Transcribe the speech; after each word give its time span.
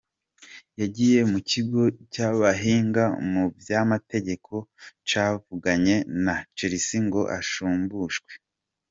Yagiye 0.81 1.19
mu 1.31 1.39
kigo 1.49 1.81
c'abahinga 2.13 3.03
mu 3.31 3.43
vy'amategeko 3.65 4.53
cavuganye 5.07 5.95
na 6.25 6.35
Chelsea 6.55 6.99
ngo 7.05 7.21
ashumbushwe. 7.39 8.31